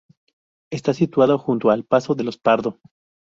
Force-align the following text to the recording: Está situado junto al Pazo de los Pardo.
Está 0.71 0.95
situado 0.95 1.37
junto 1.37 1.69
al 1.69 1.83
Pazo 1.85 2.15
de 2.15 2.23
los 2.23 2.39
Pardo. 2.39 2.79